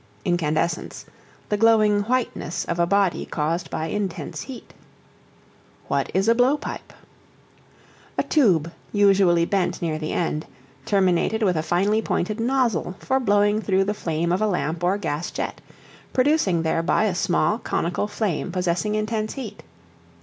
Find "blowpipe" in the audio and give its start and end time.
6.33-6.91